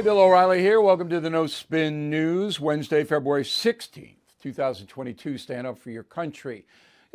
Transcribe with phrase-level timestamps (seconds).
[0.00, 0.80] Hey, Bill O'Reilly here.
[0.80, 5.36] Welcome to the No Spin News, Wednesday, February 16th, 2022.
[5.36, 6.64] Stand up for your country.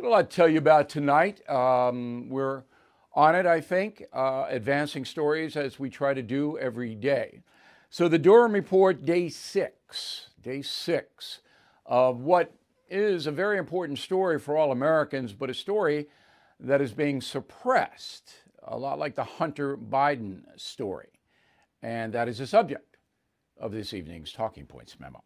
[0.00, 1.42] Got a lot to tell you about tonight.
[1.50, 2.62] Um, we're
[3.12, 7.40] on it, I think, uh, advancing stories as we try to do every day.
[7.90, 11.40] So, the Durham Report, day six, day six
[11.86, 12.52] of what
[12.88, 16.06] is a very important story for all Americans, but a story
[16.60, 18.30] that is being suppressed,
[18.62, 21.15] a lot like the Hunter Biden story.
[21.82, 22.96] And that is the subject
[23.58, 25.22] of this evening's Talking Points memo.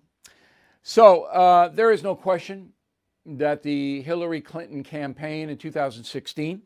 [0.82, 2.72] So, uh, there is no question
[3.26, 6.62] that the Hillary Clinton campaign in 2016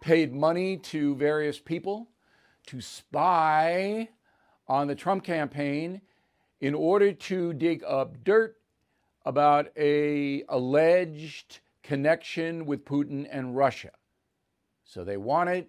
[0.00, 2.08] paid money to various people
[2.66, 4.08] to spy
[4.68, 6.00] on the Trump campaign
[6.60, 8.56] in order to dig up dirt
[9.24, 13.90] about a alleged connection with Putin and Russia.
[14.84, 15.66] So they wanted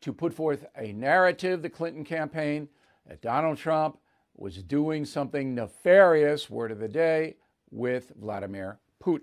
[0.00, 2.68] to put forth a narrative, the Clinton campaign,
[3.08, 3.98] that Donald Trump
[4.36, 7.36] was doing something nefarious, word of the day,
[7.70, 9.22] with Vladimir Putin.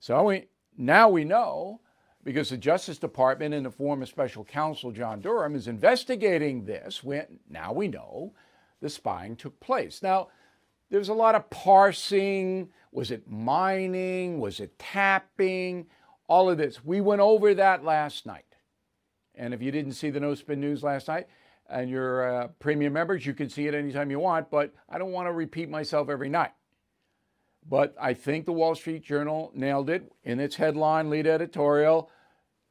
[0.00, 1.80] So we, now we know
[2.24, 7.02] because the Justice Department, in the form of special counsel John Durham, is investigating this.
[7.48, 8.34] Now we know
[8.80, 10.02] the spying took place.
[10.02, 10.28] Now,
[10.90, 12.68] there's a lot of parsing.
[12.92, 14.40] Was it mining?
[14.40, 15.86] Was it tapping?
[16.28, 16.84] All of this.
[16.84, 18.44] We went over that last night.
[19.34, 21.28] And if you didn't see the No Spin News last night
[21.68, 25.12] and you're uh, premium members, you can see it anytime you want, but I don't
[25.12, 26.52] want to repeat myself every night.
[27.68, 32.10] But I think the Wall Street Journal nailed it in its headline lead editorial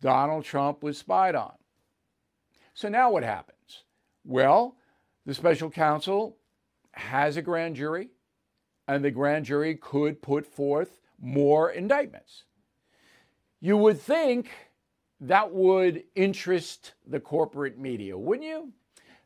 [0.01, 1.53] Donald Trump was spied on.
[2.73, 3.83] So now what happens?
[4.23, 4.75] Well,
[5.25, 6.37] the special counsel
[6.91, 8.09] has a grand jury,
[8.87, 12.43] and the grand jury could put forth more indictments.
[13.59, 14.49] You would think
[15.19, 18.73] that would interest the corporate media, wouldn't you?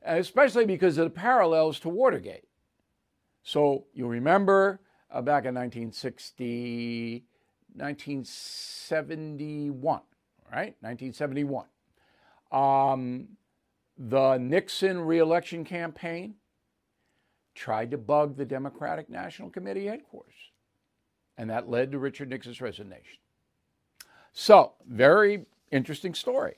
[0.03, 2.45] Especially because of the parallels to Watergate.
[3.43, 4.81] So you remember
[5.11, 7.23] uh, back in 1960,
[7.75, 10.01] 1971,
[10.51, 10.75] right?
[10.81, 11.65] 1971.
[12.51, 13.27] Um,
[13.97, 16.35] the Nixon reelection campaign
[17.53, 20.33] tried to bug the Democratic National Committee headquarters,
[21.37, 23.17] and that led to Richard Nixon's resignation.
[24.33, 26.55] So, very interesting story.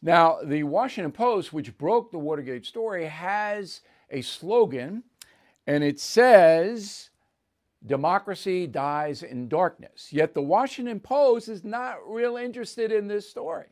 [0.00, 5.02] Now, the Washington Post, which broke the Watergate story, has a slogan,
[5.66, 7.10] and it says,
[7.84, 10.12] Democracy dies in darkness.
[10.12, 13.66] Yet the Washington Post is not real interested in this story.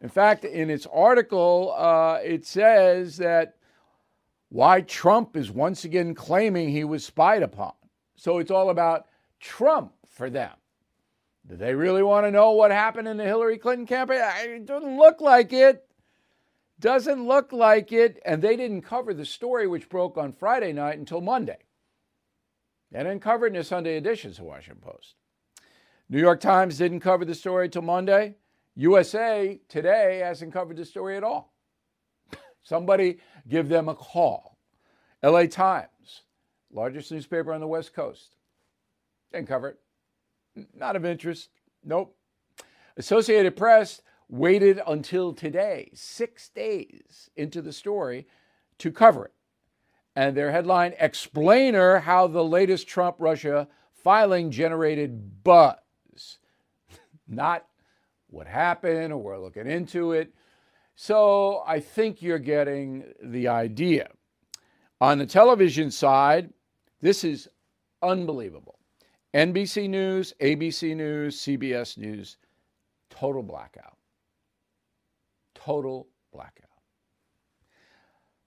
[0.00, 3.56] In fact, in its article, uh, it says that
[4.48, 7.72] why Trump is once again claiming he was spied upon.
[8.14, 9.06] So it's all about
[9.40, 10.52] Trump for them.
[11.48, 14.20] Do they really want to know what happened in the Hillary Clinton campaign?
[14.40, 15.86] It doesn't look like it.
[16.80, 18.20] Doesn't look like it.
[18.24, 21.58] And they didn't cover the story, which broke on Friday night, until Monday.
[23.20, 25.14] Cover it in the Sunday editions of the Washington Post.
[26.08, 28.36] New York Times didn't cover the story till Monday.
[28.74, 31.52] USA Today hasn't covered the story at all.
[32.62, 33.18] Somebody
[33.48, 34.58] give them a call.
[35.22, 36.22] LA Times,
[36.72, 38.36] largest newspaper on the West Coast,
[39.32, 39.80] didn't cover it.
[40.74, 41.50] Not of interest.
[41.84, 42.16] Nope.
[42.96, 48.26] Associated Press waited until today, six days into the story,
[48.78, 49.32] to cover it.
[50.14, 56.38] And their headline Explainer How the Latest Trump Russia Filing Generated Buzz.
[57.28, 57.66] Not
[58.28, 60.32] what happened or we're looking into it.
[60.94, 64.08] So I think you're getting the idea.
[65.00, 66.50] On the television side,
[67.02, 67.48] this is
[68.02, 68.75] unbelievable.
[69.36, 72.38] NBC News, ABC News, CBS News,
[73.10, 73.98] total blackout.
[75.54, 76.70] Total blackout.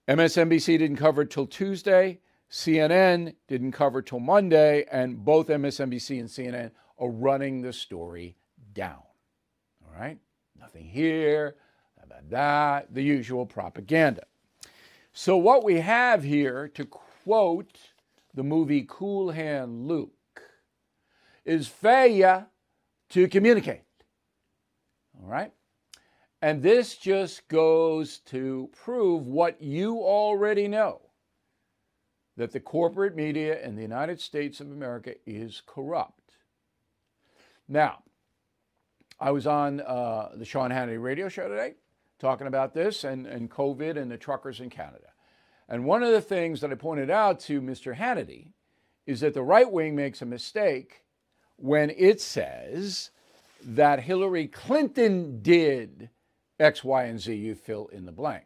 [0.07, 2.21] MSNBC didn't cover till Tuesday.
[2.49, 8.35] CNN didn't cover till Monday, and both MSNBC and CNN are running the story
[8.73, 9.03] down.
[9.85, 10.17] All right?
[10.59, 11.57] Nothing here,
[12.01, 14.23] about that, the usual propaganda.
[15.13, 17.77] So, what we have here, to quote
[18.33, 20.13] the movie Cool Hand Luke,
[21.45, 22.47] is failure
[23.09, 23.83] to communicate.
[25.21, 25.51] All right?
[26.41, 31.01] And this just goes to prove what you already know
[32.37, 36.35] that the corporate media in the United States of America is corrupt.
[37.67, 38.03] Now,
[39.19, 41.73] I was on uh, the Sean Hannity radio show today
[42.19, 45.07] talking about this and, and COVID and the truckers in Canada.
[45.67, 47.95] And one of the things that I pointed out to Mr.
[47.95, 48.53] Hannity
[49.05, 51.03] is that the right wing makes a mistake
[51.61, 53.11] when it says
[53.61, 56.09] that Hillary Clinton did
[56.59, 57.33] X, Y, and Z.
[57.33, 58.45] You fill in the blank.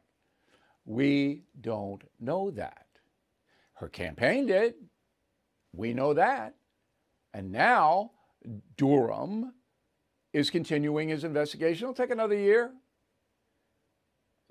[0.86, 2.86] We don't know that.
[3.74, 4.76] Her campaign did.
[5.74, 6.56] We know that.
[7.34, 8.12] And now
[8.78, 9.54] Durham
[10.32, 11.86] is continuing his investigation.
[11.86, 12.72] It'll take another year.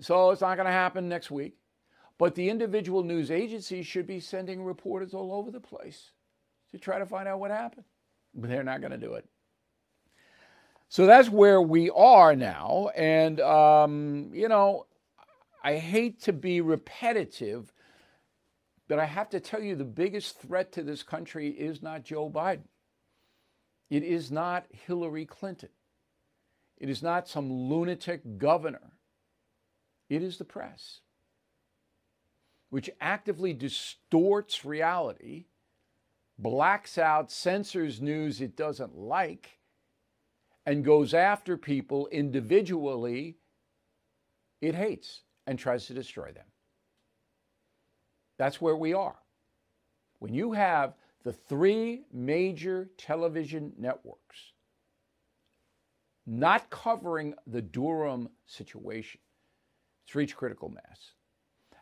[0.01, 1.57] So it's not going to happen next week.
[2.19, 6.13] But the individual news agencies should be sending reporters all over the place
[6.71, 7.85] to try to find out what happened.
[8.35, 9.27] But they're not going to do it.
[10.89, 12.91] So that's where we are now.
[12.95, 14.87] And, um, you know,
[15.65, 17.73] I hate to be repetitive,
[18.89, 22.29] but I have to tell you the biggest threat to this country is not Joe
[22.29, 22.65] Biden.
[23.89, 25.69] It is not Hillary Clinton.
[26.79, 28.93] It is not some lunatic governor.
[30.09, 31.01] It is the press,
[32.71, 35.45] which actively distorts reality,
[36.43, 39.59] blacks out, censors news it doesn't like
[40.67, 43.37] and goes after people individually
[44.61, 46.47] it hates and tries to destroy them.
[48.39, 49.17] That's where we are.
[50.19, 50.95] When you have
[51.25, 54.53] the three major television networks
[56.27, 59.21] not covering the Durham situation,
[60.05, 61.13] it's reached critical mass.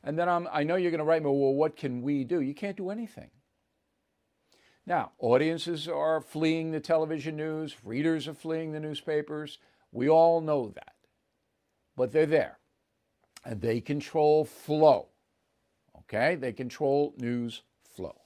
[0.02, 2.40] And then I'm, i know you're going to write me, well, what can we do?
[2.40, 3.30] You can't do anything.
[4.90, 9.58] Now, audiences are fleeing the television news, readers are fleeing the newspapers.
[9.92, 10.94] We all know that.
[11.96, 12.58] But they're there.
[13.44, 15.06] And they control flow.
[16.00, 16.34] Okay?
[16.34, 18.16] They control news flow.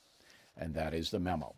[0.56, 1.55] And that is the memo.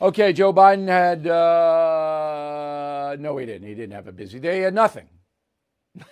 [0.00, 3.68] Okay, Joe Biden had, uh, no, he didn't.
[3.68, 4.56] He didn't have a busy day.
[4.56, 5.06] He had nothing.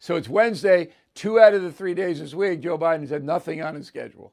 [0.00, 3.62] so it's Wednesday, two out of the three days this week, Joe Biden's had nothing
[3.62, 4.32] on his schedule.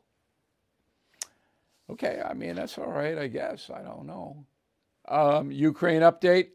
[1.89, 3.69] Okay, I mean, that's all right, I guess.
[3.73, 4.45] I don't know.
[5.07, 6.49] Um, Ukraine update.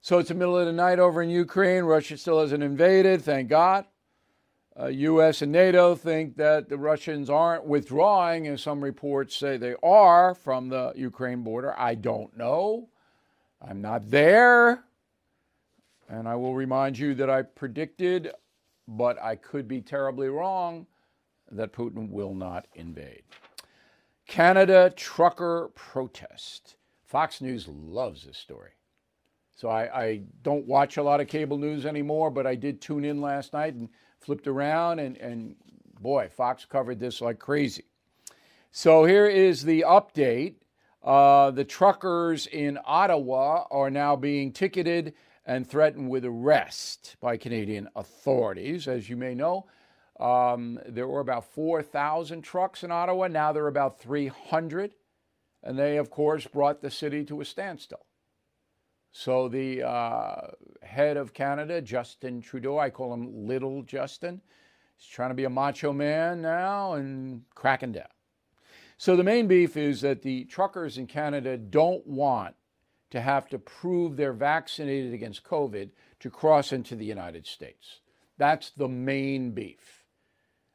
[0.00, 1.84] So it's the middle of the night over in Ukraine.
[1.84, 3.86] Russia still hasn't invaded, thank God.
[4.78, 5.40] Uh, U.S.
[5.40, 10.68] and NATO think that the Russians aren't withdrawing, and some reports say they are from
[10.68, 11.78] the Ukraine border.
[11.78, 12.88] I don't know.
[13.62, 14.84] I'm not there.
[16.08, 18.30] And I will remind you that I predicted,
[18.86, 20.86] but I could be terribly wrong,
[21.50, 23.22] that Putin will not invade.
[24.26, 26.76] Canada trucker protest.
[27.04, 28.70] Fox News loves this story.
[29.56, 33.04] So I, I, don't watch a lot of cable news anymore, but I did tune
[33.04, 33.88] in last night and
[34.18, 35.54] flipped around, and, and
[36.00, 37.84] boy, Fox covered this like crazy.
[38.72, 40.56] So here is the update.
[41.04, 45.14] Uh, the truckers in Ottawa are now being ticketed
[45.46, 48.88] and threatened with arrest by Canadian authorities.
[48.88, 49.66] As you may know,
[50.20, 53.28] um, there were about 4,000 trucks in Ottawa.
[53.28, 54.94] Now there are about 300.
[55.62, 58.04] And they, of course, brought the city to a standstill.
[59.12, 60.48] So the uh,
[60.82, 64.40] head of Canada, Justin Trudeau, I call him Little Justin,
[64.96, 68.08] he's trying to be a macho man now and cracking down.
[68.98, 72.56] So the main beef is that the truckers in Canada don't want
[73.10, 75.90] to have to prove they're vaccinated against COVID
[76.20, 78.00] to cross into the United States.
[78.36, 80.03] That's the main beef.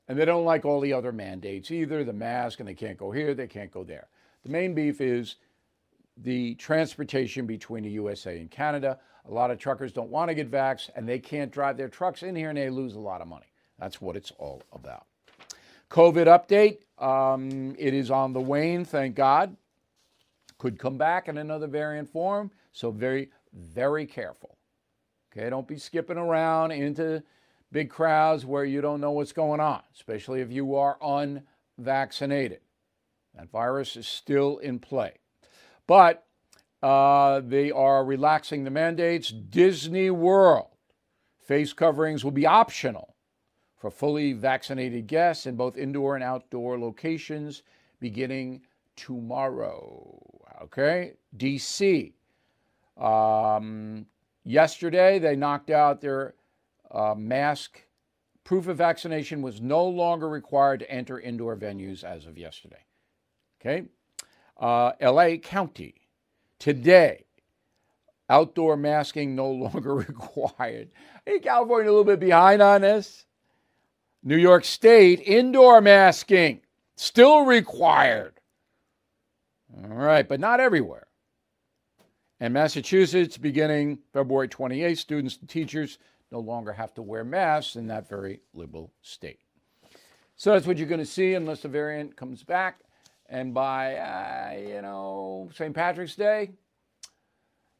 [0.09, 3.11] And they don't like all the other mandates either the mask, and they can't go
[3.11, 4.07] here, they can't go there.
[4.44, 5.35] The main beef is
[6.18, 8.99] the transportation between the USA and Canada.
[9.30, 12.23] A lot of truckers don't want to get vaxxed, and they can't drive their trucks
[12.23, 13.45] in here, and they lose a lot of money.
[13.78, 15.06] That's what it's all about.
[15.92, 19.56] COVID update um, it is on the wane, thank God.
[20.57, 24.57] Could come back in another variant form, so very, very careful.
[25.31, 27.23] Okay, don't be skipping around into
[27.71, 32.61] big crowds where you don't know what's going on, especially if you are unvaccinated.
[33.35, 35.14] That virus is still in play.
[35.88, 36.26] But
[36.81, 39.30] uh, they are relaxing the mandates.
[39.31, 40.69] Disney World
[41.40, 43.16] face coverings will be optional
[43.76, 47.64] for fully vaccinated guests in both indoor and outdoor locations
[47.99, 48.61] beginning
[48.95, 50.21] tomorrow.
[50.64, 52.14] Okay, DC.
[52.97, 54.06] Um,
[54.44, 56.35] yesterday, they knocked out their
[56.92, 57.81] uh, mask
[58.44, 62.84] proof of vaccination was no longer required to enter indoor venues as of yesterday.
[63.62, 63.84] Okay.
[64.58, 65.94] Uh, LA County,
[66.58, 67.26] today,
[68.30, 70.90] outdoor masking no longer required.
[71.26, 73.26] Hey, California a little bit behind on this.
[74.24, 76.62] New York State, indoor masking
[76.96, 78.34] still required.
[79.84, 81.06] All right, but not everywhere.
[82.40, 86.00] And Massachusetts, beginning February 28th, students and teachers
[86.31, 89.40] no longer have to wear masks in that very liberal state.
[90.36, 92.80] So that's what you're going to see unless the variant comes back.
[93.28, 95.76] And by, uh, you know, St.
[95.76, 96.52] Patrick's Day,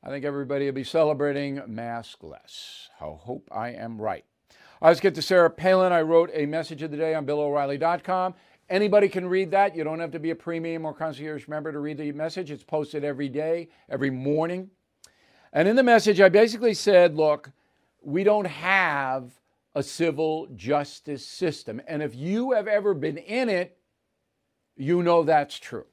[0.03, 2.88] I think everybody will be celebrating maskless.
[3.00, 4.25] I hope I am right.
[4.82, 5.91] let's get to Sarah Palin.
[5.91, 8.36] I wrote a message of the day on BillO'Reilly.com.
[8.70, 9.75] Anybody can read that.
[9.75, 12.51] You don't have to be a premium or concierge member to read the message.
[12.51, 14.70] It's posted every day, every morning.
[15.51, 17.51] And in the message, I basically said, look,
[18.01, 19.32] we don't have
[19.75, 21.82] a civil justice system.
[21.88, 23.77] And if you have ever been in it,
[24.75, 25.86] you know that's true.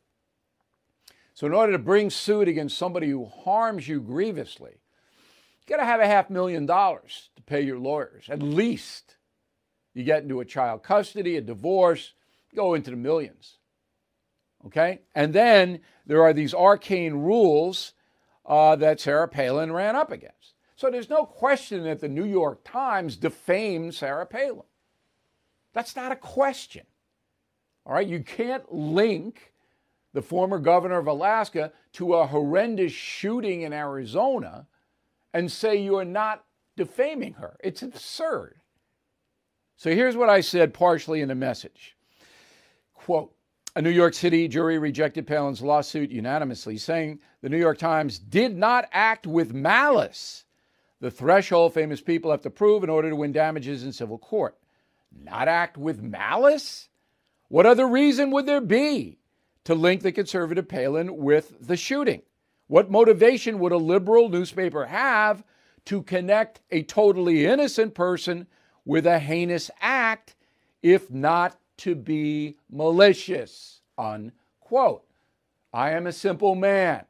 [1.34, 5.84] So, in order to bring suit against somebody who harms you grievously, you got to
[5.84, 9.16] have a half million dollars to pay your lawyers, at least.
[9.92, 12.12] You get into a child custody, a divorce,
[12.54, 13.58] go into the millions.
[14.66, 15.00] Okay?
[15.14, 17.92] And then there are these arcane rules
[18.44, 20.55] uh, that Sarah Palin ran up against.
[20.76, 24.62] So there's no question that the New York Times defamed Sarah Palin.
[25.72, 26.84] That's not a question.
[27.84, 28.06] All right?
[28.06, 29.52] You can't link
[30.12, 34.66] the former governor of Alaska to a horrendous shooting in Arizona
[35.34, 36.44] and say you are not
[36.76, 37.56] defaming her.
[37.62, 38.60] It's absurd.
[39.76, 41.96] So here's what I said partially in the message.
[42.94, 43.34] Quote,
[43.74, 48.56] a New York City jury rejected Palin's lawsuit unanimously, saying the New York Times did
[48.56, 50.45] not act with malice,
[51.00, 54.56] the threshold famous people have to prove in order to win damages in civil court.
[55.12, 56.88] Not act with malice?
[57.48, 59.18] What other reason would there be
[59.64, 62.22] to link the conservative Palin with the shooting?
[62.66, 65.44] What motivation would a liberal newspaper have
[65.86, 68.46] to connect a totally innocent person
[68.84, 70.34] with a heinous act
[70.82, 75.04] if not to be malicious, unquote.
[75.72, 77.04] I am a simple man.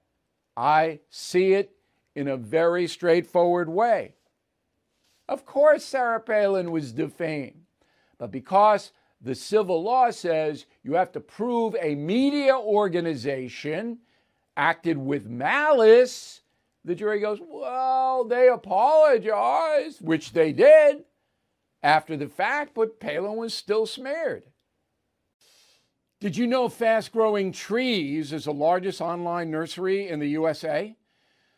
[0.56, 1.75] I see it
[2.16, 4.14] in a very straightforward way.
[5.28, 7.66] Of course, Sarah Palin was defamed,
[8.18, 13.98] but because the civil law says you have to prove a media organization
[14.56, 16.40] acted with malice,
[16.84, 21.04] the jury goes, Well, they apologized, which they did
[21.82, 24.44] after the fact, but Palin was still smeared.
[26.18, 30.96] Did you know Fast Growing Trees is the largest online nursery in the USA?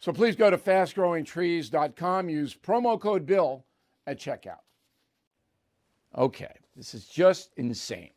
[0.00, 3.66] So please go to fastgrowingtrees.com, use promo code BILL
[4.06, 4.62] at checkout.
[6.16, 8.10] Okay, this is just insane.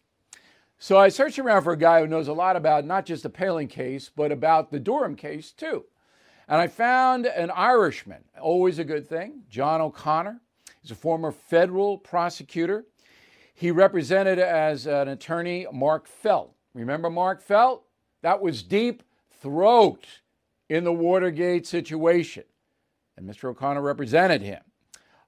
[0.80, 3.30] So I searched around for a guy who knows a lot about not just the
[3.30, 5.84] Palin case, but about the Durham case too.
[6.48, 10.40] And I found an Irishman, always a good thing, John O'Connor.
[10.82, 12.86] He's a former federal prosecutor.
[13.54, 16.56] He represented as an attorney Mark Felt.
[16.74, 17.86] Remember Mark Felt?
[18.22, 19.04] That was deep
[19.42, 20.06] throat
[20.74, 22.44] in the Watergate situation.
[23.16, 23.44] And Mr.
[23.44, 24.62] O'Connor represented him.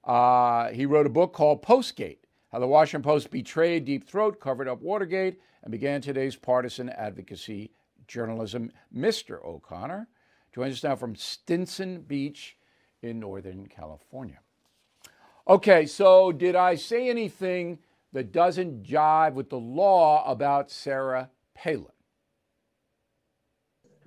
[0.02, 2.18] Uh, he wrote a book called Postgate
[2.50, 7.70] How the Washington Post Betrayed Deep Throat, Covered Up Watergate, and began today's partisan advocacy
[8.08, 8.72] journalism.
[8.92, 9.40] Mr.
[9.44, 10.08] O'Connor
[10.52, 12.56] joins us now from Stinson Beach
[13.02, 14.40] in Northern California.
[15.46, 17.78] Okay, so did I say anything
[18.12, 21.86] that doesn't jive with the law about Sarah Palin?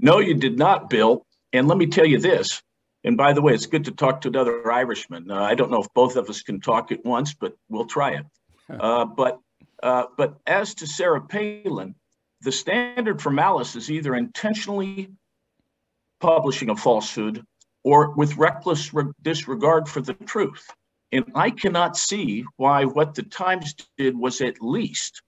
[0.01, 1.25] No, you did not, Bill.
[1.53, 2.62] And let me tell you this.
[3.03, 5.32] And by the way, it's good to talk to another Irishman.
[5.32, 8.12] Uh, I don't know if both of us can talk at once, but we'll try
[8.12, 8.25] it.
[8.70, 9.39] Uh, but
[9.82, 11.96] uh, but as to Sarah Palin,
[12.41, 15.10] the standard for malice is either intentionally
[16.20, 17.44] publishing a falsehood
[17.84, 20.70] or with reckless re- disregard for the truth.
[21.12, 25.22] And I cannot see why what the Times did was at least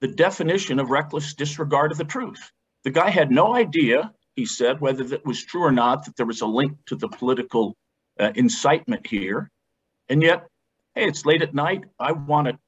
[0.00, 2.50] the definition of reckless disregard of the truth.
[2.84, 6.26] The guy had no idea, he said, whether that was true or not, that there
[6.26, 7.76] was a link to the political
[8.18, 9.50] uh, incitement here.
[10.08, 10.46] And yet,
[10.94, 11.84] hey, it's late at night.
[11.98, 12.58] I want to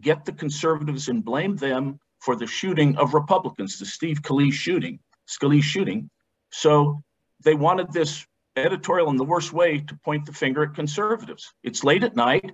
[0.00, 4.98] get the conservatives and blame them for the shooting of Republicans, the Steve Scalise shooting,
[5.28, 6.10] Scalise shooting.
[6.50, 7.02] So
[7.44, 8.26] they wanted this
[8.56, 11.52] editorial in the worst way to point the finger at conservatives.
[11.62, 12.52] It's late at night.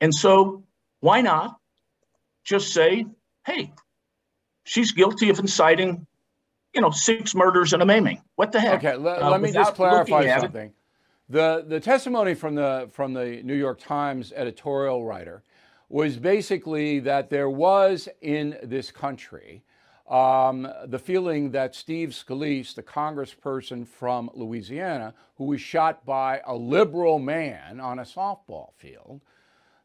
[0.00, 0.64] And so
[1.00, 1.58] why not
[2.44, 3.06] just say,
[3.44, 3.72] hey,
[4.64, 6.06] she's guilty of inciting
[6.74, 8.22] you know, six murders and a maiming.
[8.36, 8.84] What the heck?
[8.84, 10.72] Okay, let, uh, let me just clarify something.
[11.28, 15.42] The the testimony from the from the New York Times editorial writer
[15.88, 19.62] was basically that there was in this country
[20.08, 26.54] um, the feeling that Steve Scalise, the congressperson from Louisiana, who was shot by a
[26.54, 29.20] liberal man on a softball field,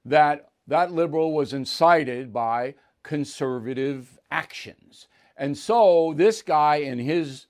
[0.05, 5.07] that that liberal was incited by conservative actions.
[5.35, 7.47] And so this guy, in his,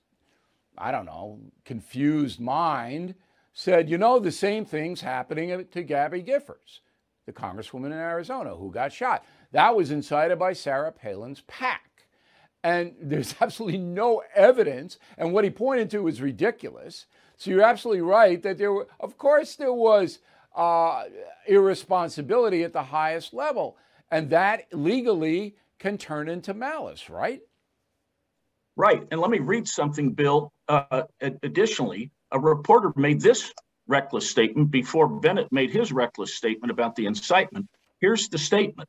[0.76, 3.14] I don't know, confused mind,
[3.52, 6.80] said, you know, the same thing's happening to Gabby Giffords,
[7.26, 9.24] the congresswoman in Arizona who got shot.
[9.52, 11.80] That was incited by Sarah Palin's PAC.
[12.64, 14.98] And there's absolutely no evidence.
[15.16, 17.06] And what he pointed to was ridiculous.
[17.36, 20.18] So you're absolutely right that there were, of course, there was
[20.56, 21.04] uh,
[21.46, 23.76] irresponsibility at the highest level.
[24.10, 27.42] And that legally can turn into malice, right?
[28.76, 29.02] Right.
[29.10, 30.52] And let me read something, Bill.
[30.68, 33.52] Uh, additionally, a reporter made this
[33.86, 37.68] reckless statement before Bennett made his reckless statement about the incitement.
[38.00, 38.88] Here's the statement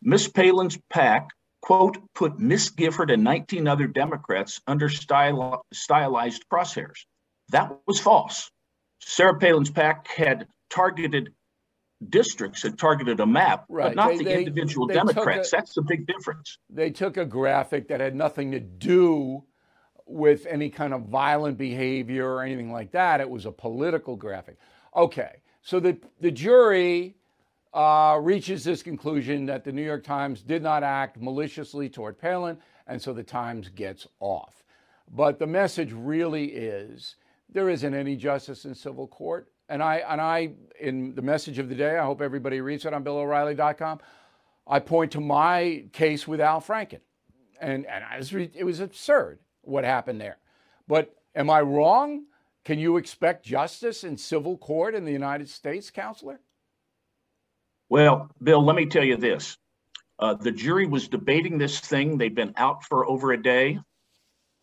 [0.00, 1.28] Miss Palin's PAC,
[1.60, 7.04] quote, put Miss Gifford and 19 other Democrats under styl- stylized crosshairs.
[7.50, 8.50] That was false.
[9.00, 11.34] Sarah Palin's PAC had targeted
[12.06, 13.88] districts had targeted a map, right.
[13.88, 15.52] but not they, the they, individual they Democrats.
[15.52, 16.58] A, That's the big difference.
[16.70, 19.44] They took a graphic that had nothing to do
[20.06, 23.20] with any kind of violent behavior or anything like that.
[23.20, 24.58] It was a political graphic.
[24.96, 27.16] Okay, so the, the jury
[27.74, 32.58] uh, reaches this conclusion that the New York Times did not act maliciously toward Palin,
[32.86, 34.64] and so the Times gets off.
[35.10, 37.16] But the message really is
[37.50, 39.52] there isn't any justice in civil court.
[39.68, 42.94] And I, and I, in the message of the day, I hope everybody reads it
[42.94, 44.00] on BillO'Reilly.com.
[44.66, 47.00] I point to my case with Al Franken,
[47.60, 50.38] and and was, it was absurd what happened there.
[50.86, 52.24] But am I wrong?
[52.64, 56.40] Can you expect justice in civil court in the United States, counselor?
[57.88, 59.56] Well, Bill, let me tell you this.
[60.18, 62.18] Uh, the jury was debating this thing.
[62.18, 63.78] They've been out for over a day.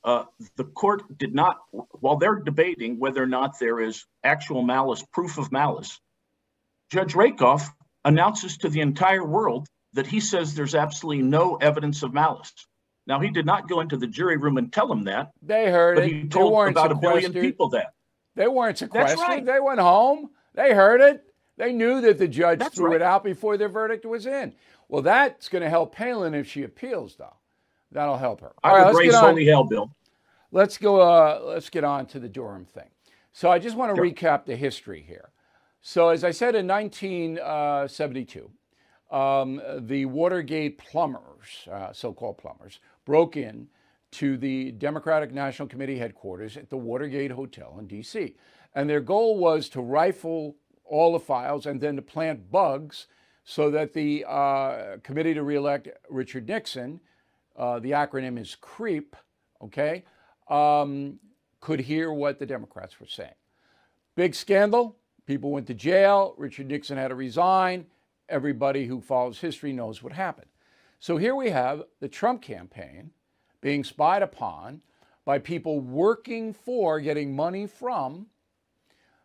[0.06, 5.04] Uh, the court did not, while they're debating whether or not there is actual malice,
[5.12, 6.00] proof of malice,
[6.92, 7.74] Judge Rakoff
[8.06, 12.54] announces to the entire world that he says there's absolutely no evidence of malice.
[13.08, 15.32] Now, he did not go into the jury room and tell them that.
[15.42, 16.12] They heard but it.
[16.12, 17.94] He told about a billion people that.
[18.36, 19.18] They weren't sequestered.
[19.18, 19.44] That's Right.
[19.44, 20.30] They went home.
[20.54, 21.24] They heard it.
[21.58, 22.98] They knew that the judge that's threw right.
[22.98, 24.54] it out before their verdict was in.
[24.88, 27.38] Well, that's going to help Palin if she appeals, though.
[27.96, 28.52] That'll help her.
[28.62, 29.90] I All would raise holy hell, Bill.
[30.52, 31.00] Let's go.
[31.00, 32.90] Uh, let's get on to the Durham thing.
[33.32, 34.06] So I just want to sure.
[34.06, 35.30] recap the history here.
[35.80, 38.52] So as I said in 1972,
[39.10, 43.68] uh, um, the Watergate plumbers, uh, so-called plumbers, broke in
[44.12, 48.36] to the Democratic National Committee headquarters at the Watergate Hotel in D.C.
[48.74, 53.08] And their goal was to rifle all the files and then to plant bugs
[53.46, 57.00] so that the uh, committee to reelect Richard Nixon,
[57.58, 59.16] uh, the acronym is CREEP,
[59.64, 60.04] okay,
[60.50, 61.20] um,
[61.60, 63.34] could hear what the Democrats were saying.
[64.16, 64.96] Big scandal.
[65.26, 66.36] People went to jail.
[66.38, 67.86] Richard Nixon had to resign.
[68.30, 70.48] Everybody who follows history knows what happened.
[71.00, 73.12] So here we have the Trump campaign
[73.62, 74.82] being spied upon
[75.26, 78.28] by people working for getting money from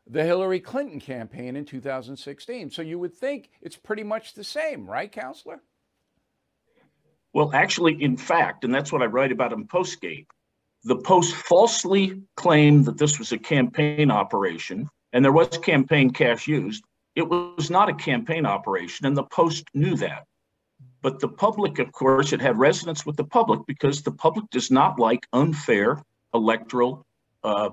[0.07, 2.71] the Hillary Clinton campaign in 2016.
[2.71, 5.61] So you would think it's pretty much the same, right, counselor?
[7.33, 10.27] Well, actually, in fact, and that's what I write about in Postgate,
[10.85, 16.47] the Post falsely claimed that this was a campaign operation and there was campaign cash
[16.47, 16.85] used.
[17.14, 20.25] It was not a campaign operation, and the Post knew that.
[21.03, 24.71] But the public, of course, it had resonance with the public because the public does
[24.71, 26.03] not like unfair
[26.35, 27.07] electoral
[27.43, 27.71] uh,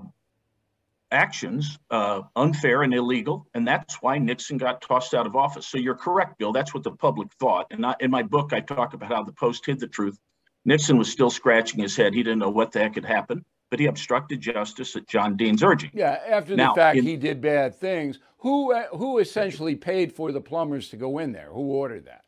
[1.12, 3.48] actions, uh, unfair and illegal.
[3.54, 5.67] And that's why Nixon got tossed out of office.
[5.67, 6.52] So you're correct, Bill.
[6.52, 7.67] That's what the public thought.
[7.72, 10.17] And I, in my book, I talk about how the Post hid the truth.
[10.65, 12.13] Nixon was still scratching his head.
[12.13, 15.63] He didn't know what the heck had happened, but he obstructed justice at John Dean's
[15.63, 15.91] urging.
[15.93, 18.20] Yeah, after now, the fact in, he did bad things.
[18.39, 21.50] Who uh, who essentially paid for the plumbers to go in there?
[21.52, 22.26] Who ordered that?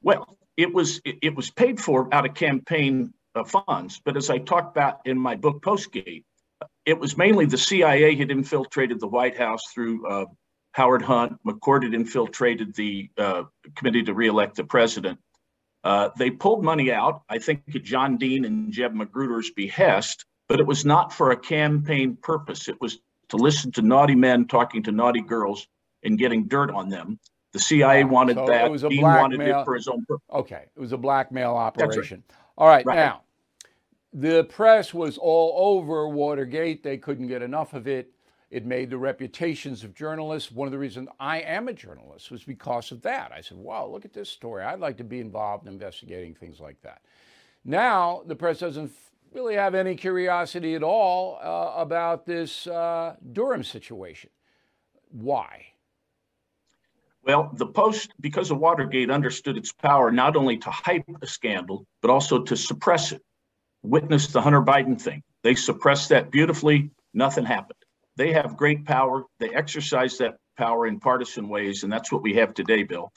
[0.00, 4.30] Well, it was it, it was paid for out of campaign uh, funds, but as
[4.30, 6.24] I talked about in my book Postgate,
[6.84, 10.26] it was mainly the CIA had infiltrated the White House through uh,
[10.72, 11.38] Howard Hunt.
[11.46, 13.44] McCord had infiltrated the uh,
[13.76, 15.18] committee to reelect the president.
[15.84, 20.60] Uh, they pulled money out, I think, at John Dean and Jeb Magruder's behest, but
[20.60, 22.68] it was not for a campaign purpose.
[22.68, 22.98] It was
[23.30, 25.66] to listen to naughty men talking to naughty girls
[26.04, 27.18] and getting dirt on them.
[27.52, 28.66] The CIA wanted so that.
[28.66, 30.24] It was a Dean wanted it for his own purpose.
[30.32, 32.22] Okay, it was a blackmail operation.
[32.28, 32.36] Right.
[32.56, 33.22] All right, right, now
[34.12, 36.82] the press was all over Watergate.
[36.82, 38.12] They couldn't get enough of it.
[38.50, 40.52] It made the reputations of journalists.
[40.52, 43.32] One of the reasons I am a journalist was because of that.
[43.32, 44.62] I said, wow, look at this story.
[44.62, 47.00] I'd like to be involved in investigating things like that.
[47.64, 48.92] Now, the press doesn't
[49.32, 54.28] really have any curiosity at all uh, about this uh, Durham situation.
[55.10, 55.64] Why?
[57.24, 61.86] Well, the Post, because of Watergate, understood its power not only to hype a scandal,
[62.02, 63.22] but also to suppress it.
[63.82, 65.22] Witness the Hunter Biden thing.
[65.42, 66.90] They suppressed that beautifully.
[67.14, 67.78] Nothing happened.
[68.16, 69.24] They have great power.
[69.38, 73.12] They exercise that power in partisan ways, and that's what we have today, Bill.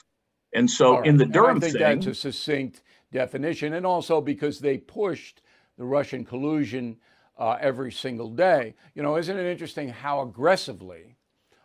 [0.52, 1.06] And so, right.
[1.06, 4.78] in the Durham and I think thing, that's a succinct definition, and also because they
[4.78, 5.42] pushed
[5.76, 6.96] the Russian collusion
[7.38, 8.74] uh, every single day.
[8.94, 11.16] You know, isn't it interesting how aggressively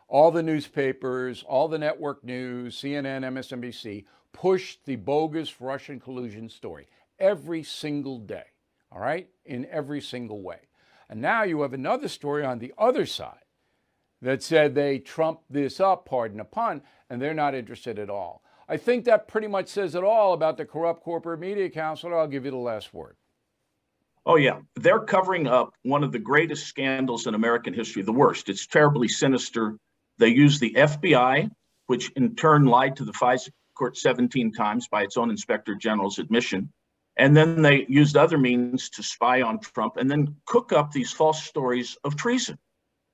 [0.08, 6.88] all the newspapers, all the network news, CNN, MSNBC pushed the bogus Russian collusion story
[7.18, 8.44] every single day,
[8.92, 10.60] all right, in every single way.
[11.10, 13.46] And now you have another story on the other side
[14.22, 18.44] that said they trumped this up, pardon the pun, and they're not interested at all.
[18.70, 22.14] I think that pretty much says it all about the corrupt corporate media council.
[22.14, 23.18] I'll give you the last word.
[24.26, 24.60] Oh, yeah.
[24.76, 28.50] They're covering up one of the greatest scandals in American history, the worst.
[28.50, 29.78] It's terribly sinister.
[30.20, 31.50] They use the FBI,
[31.88, 36.20] which in turn lied to the FISA court 17 times by its own inspector general's
[36.20, 36.72] admission.
[37.22, 41.14] And then they used other means to spy on Trump and then cook up these
[41.14, 42.58] false stories of treason.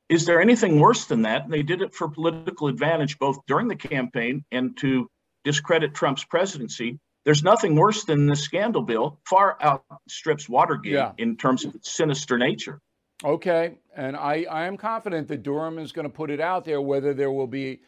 [0.07, 1.43] Is there anything worse than that?
[1.43, 5.09] And they did it for political advantage, both during the campaign and to
[5.43, 6.99] discredit Trump's presidency.
[7.25, 9.19] There's nothing worse than this scandal, Bill.
[9.25, 11.11] Far outstrips Watergate yeah.
[11.17, 12.79] in terms of its sinister nature.
[13.25, 16.79] Okay, and I, I am confident that Durham is going to put it out there.
[16.79, 17.81] Whether there will be,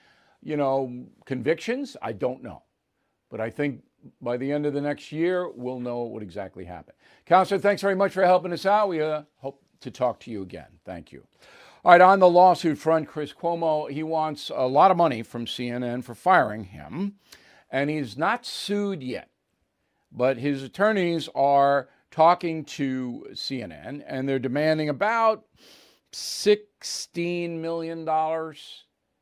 [0.43, 2.63] you know, convictions, I don't know.
[3.29, 3.83] But I think
[4.21, 6.95] by the end of the next year, we'll know what exactly happened.
[7.25, 8.89] Counselor, thanks very much for helping us out.
[8.89, 10.79] We uh, hope to talk to you again.
[10.85, 11.25] Thank you.
[11.85, 15.45] All right, on the lawsuit front, Chris Cuomo, he wants a lot of money from
[15.45, 17.15] CNN for firing him,
[17.71, 19.29] and he's not sued yet.
[20.11, 25.45] But his attorneys are talking to CNN, and they're demanding about
[26.11, 27.99] $16 million,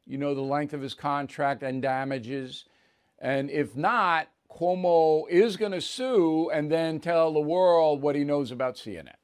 [0.06, 2.66] you know, the length of his contract and damages.
[3.20, 8.24] And if not, Cuomo is going to sue and then tell the world what he
[8.24, 9.16] knows about CNN.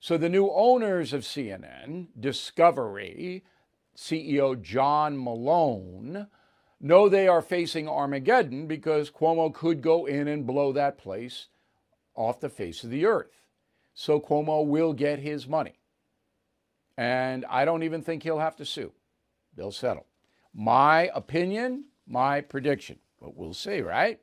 [0.00, 3.44] So the new owners of CNN, Discovery,
[3.96, 6.28] CEO John Malone,
[6.80, 11.48] know they are facing Armageddon because Cuomo could go in and blow that place
[12.14, 13.42] off the face of the earth.
[13.94, 15.80] So Cuomo will get his money.
[16.96, 18.92] And I don't even think he'll have to sue.
[19.56, 20.06] They'll settle.
[20.54, 24.20] My opinion, my prediction, but we'll see, right?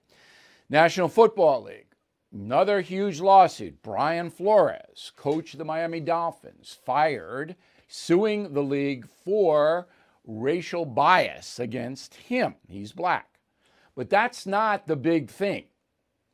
[0.69, 1.93] National Football League,
[2.34, 3.84] another huge lawsuit.
[3.84, 7.56] Brian Flores, coach of the Miami Dolphins, fired,
[7.88, 9.88] suing the league for
[10.25, 12.56] racial bias against him.
[12.67, 13.39] He's black.
[13.95, 15.65] But that's not the big thing.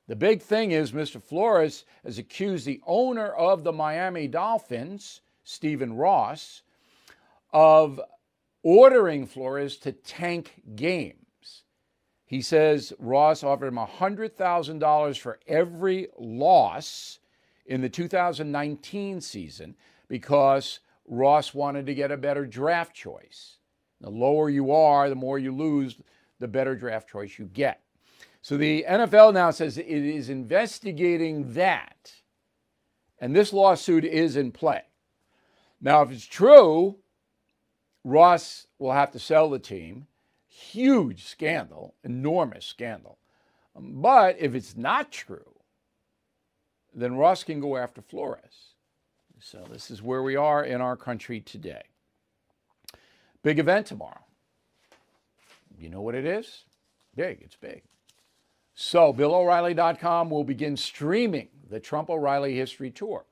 [0.07, 1.21] The big thing is Mr.
[1.21, 6.63] Flores has accused the owner of the Miami Dolphins, Stephen Ross,
[7.51, 7.99] of
[8.63, 11.20] ordering Flores to tank games.
[12.31, 17.19] He says Ross offered him $100,000 for every loss
[17.65, 19.75] in the 2019 season
[20.07, 23.57] because Ross wanted to get a better draft choice.
[23.99, 25.97] The lower you are, the more you lose,
[26.39, 27.81] the better draft choice you get.
[28.41, 32.13] So the NFL now says it is investigating that.
[33.19, 34.83] And this lawsuit is in play.
[35.81, 36.95] Now, if it's true,
[38.05, 40.07] Ross will have to sell the team
[40.61, 43.17] huge scandal, enormous scandal.
[43.75, 45.55] Um, but if it's not true,
[46.93, 48.73] then Ross can go after Flores.
[49.39, 51.83] So this is where we are in our country today.
[53.43, 54.25] Big event tomorrow.
[55.79, 56.65] You know what it is?
[57.15, 57.81] Big, it's big.
[58.73, 63.25] So, BillO'Reilly.com will begin streaming the Trump O'Reilly History Tour,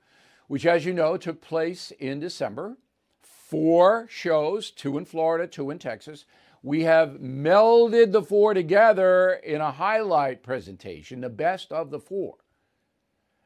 [0.48, 2.78] which, as you know, took place in December.
[3.22, 6.26] Four shows, two in Florida, two in Texas
[6.62, 12.36] we have melded the four together in a highlight presentation, the best of the four.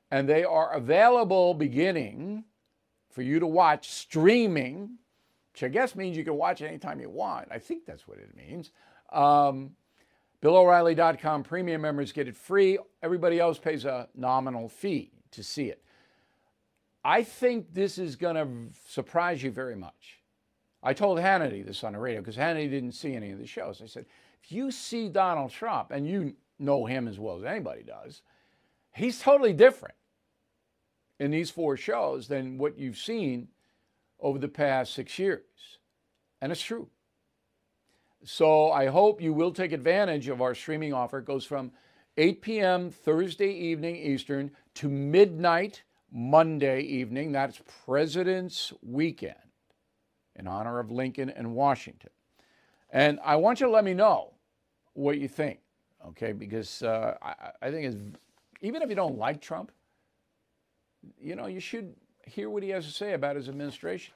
[0.10, 2.46] And they are available beginning
[3.12, 4.98] for you to watch streaming,
[5.54, 7.48] which I guess means you can watch anytime you want.
[7.52, 8.72] I think that's what it means.
[9.12, 9.72] Um,
[10.42, 12.78] BillO'Reilly.com premium members get it free.
[13.02, 15.84] Everybody else pays a nominal fee to see it.
[17.06, 20.23] I think this is going to surprise you very much.
[20.84, 23.82] I told Hannity this on the radio because Hannity didn't see any of the shows.
[23.82, 24.06] I said,
[24.44, 28.22] if you see Donald Trump, and you know him as well as anybody does,
[28.94, 29.96] he's totally different.
[31.20, 33.48] in these four shows than what you've seen
[34.20, 35.44] over the past six years.
[36.42, 36.90] And it's true.
[38.26, 41.20] So I hope you will take advantage of our streaming offer.
[41.20, 41.72] It goes from
[42.18, 42.92] 8 p.m.
[42.92, 47.32] Thursday evening Eastern to midnight Monday evening.
[47.32, 49.43] That's President's Weekend
[50.36, 52.10] in honor of Lincoln and Washington.
[52.92, 54.34] And I want you to let me know
[54.94, 55.60] what you think,
[56.08, 56.32] okay?
[56.32, 58.18] Because uh, I, I think it's,
[58.62, 59.72] even if you don't like Trump,
[61.20, 61.94] you know, you should
[62.26, 64.14] hear what he has to say about his administration.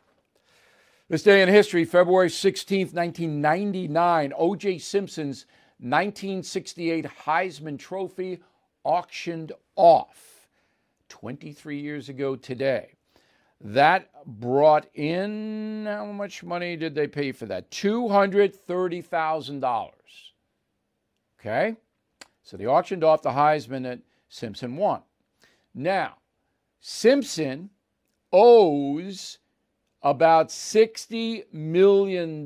[1.09, 4.77] This day in history, February 16th, 1999, O.J.
[4.79, 5.45] Simpson's
[5.79, 8.39] 1968 Heisman Trophy
[8.83, 10.47] auctioned off
[11.09, 12.96] 23 years ago today.
[13.59, 17.71] That brought in how much money did they pay for that?
[17.71, 19.89] $230,000.
[21.39, 21.75] Okay?
[22.43, 25.01] So they auctioned off the Heisman that Simpson won.
[25.73, 26.17] Now,
[26.79, 27.71] Simpson
[28.31, 29.39] owes
[30.01, 32.45] about $60 million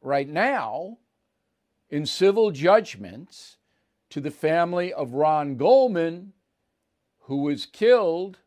[0.00, 0.98] right now
[1.90, 3.56] in civil judgments
[4.10, 6.34] to the family of Ron Goldman,
[7.20, 8.38] who was killed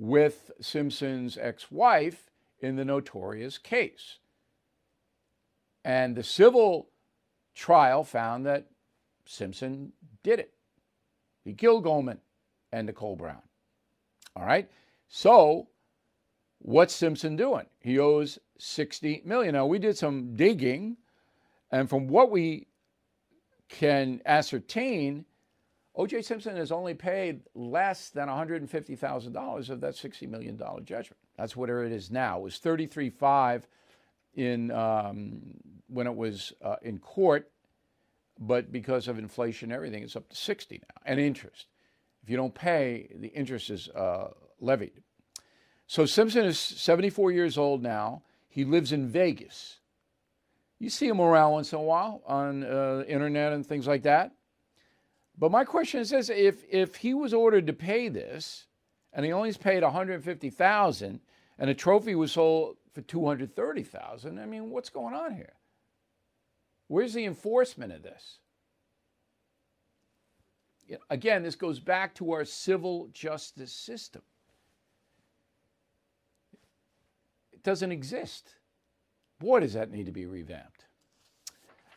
[0.00, 4.16] with Simpson's ex wife in the notorious case.
[5.84, 6.88] And the civil
[7.54, 8.66] trial found that
[9.26, 10.54] Simpson did it.
[11.44, 12.18] He killed Goldman
[12.72, 13.42] and Nicole Brown.
[14.34, 14.70] All right.
[15.08, 15.68] So
[16.60, 17.66] what's Simpson doing?
[17.80, 19.52] He owes 60 million.
[19.52, 20.96] Now we did some digging,
[21.70, 22.68] and from what we
[23.68, 25.26] can ascertain,
[26.00, 26.22] O.J.
[26.22, 31.18] Simpson has only paid less than $150,000 of that $60 million judgment.
[31.36, 32.38] That's what it is now.
[32.38, 33.64] It was 33.5
[34.34, 35.42] in um,
[35.88, 37.50] when it was uh, in court,
[38.38, 41.66] but because of inflation everything, it's up to 60 now, and interest.
[42.22, 45.02] If you don't pay, the interest is uh, levied.
[45.86, 48.22] So Simpson is 74 years old now.
[48.48, 49.80] He lives in Vegas.
[50.78, 54.32] You see him around once in a while on uh, internet and things like that.
[55.40, 58.66] But my question is this: if if he was ordered to pay this,
[59.12, 61.20] and he only paid 150,000,
[61.58, 65.54] and a trophy was sold for 230,000, I mean, what's going on here?
[66.88, 68.38] Where's the enforcement of this?
[71.08, 74.22] Again, this goes back to our civil justice system.
[77.52, 78.56] It doesn't exist.
[79.38, 80.86] Boy, does that need to be revamped.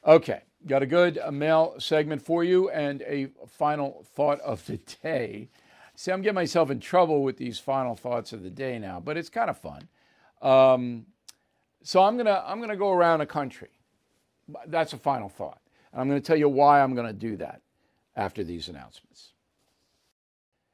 [0.05, 4.77] Okay, got a good uh, mail segment for you and a final thought of the
[5.01, 5.47] day.
[5.95, 9.15] See, I'm getting myself in trouble with these final thoughts of the day now, but
[9.15, 9.87] it's kind of fun.
[10.41, 11.05] Um,
[11.83, 13.69] so I'm gonna I'm gonna go around the country.
[14.67, 15.61] That's a final thought,
[15.91, 17.61] and I'm to tell you why I'm to do that
[18.15, 19.29] after these announcements.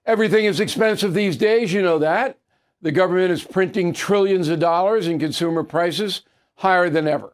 [0.06, 2.40] Everything is expensive these days, you know that.
[2.82, 6.22] The government is printing trillions of dollars and consumer prices
[6.56, 7.34] higher than ever.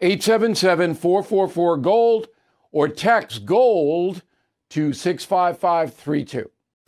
[0.00, 2.28] 877 444 GOLD
[2.70, 4.22] or text GOLD
[4.70, 6.50] to 65532.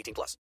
[0.00, 0.36] 18 plus.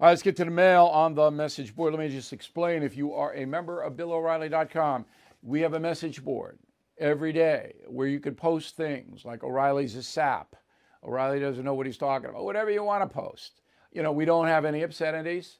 [0.00, 1.92] All right, let's get to the mail on the message board.
[1.92, 2.82] Let me just explain.
[2.82, 5.04] If you are a member of BillO'Reilly.com,
[5.42, 6.58] we have a message board
[6.98, 10.56] every day where you can post things like O'Reilly's a sap.
[11.04, 12.44] O'Reilly doesn't know what he's talking about.
[12.44, 15.58] Whatever you want to post you know, we don't have any obscenities.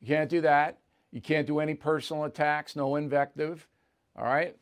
[0.00, 0.78] You can't do that.
[1.12, 3.66] You can't do any personal attacks, no invective.
[4.16, 4.56] All right?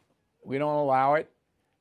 [0.44, 1.31] We don't allow it.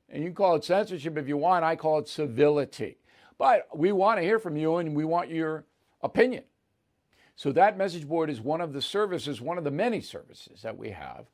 [0.08, 1.64] And you can call it censorship if you want.
[1.64, 2.98] I call it civility.
[3.38, 5.64] But we want to hear from you and we want your
[6.02, 6.44] opinion.
[7.36, 10.78] So that message board is one of the services, one of the many services that
[10.78, 11.26] we have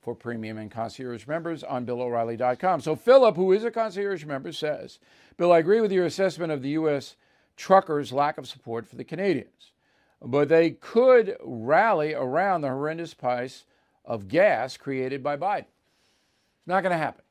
[0.00, 2.80] for premium and concierge members on BillO'Reilly.com.
[2.80, 4.98] So Philip, who is a concierge member, says,
[5.36, 7.16] Bill, I agree with your assessment of the U.S.
[7.56, 9.72] truckers' lack of support for the Canadians,
[10.22, 13.66] but they could rally around the horrendous price
[14.06, 15.66] of gas created by Biden.
[15.66, 17.24] It's not going to happen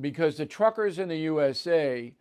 [0.00, 2.14] because the truckers in the USA,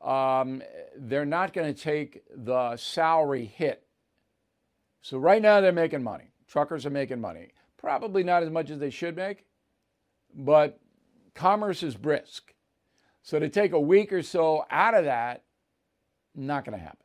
[0.00, 0.62] um,
[0.96, 3.84] they're not going to take the salary hit.
[5.02, 6.32] So right now they're making money.
[6.48, 7.48] Truckers are making money.
[7.76, 9.44] Probably not as much as they should make,
[10.34, 10.80] but
[11.34, 12.54] commerce is brisk.
[13.22, 15.44] So to take a week or so out of that,
[16.34, 17.04] not going to happen.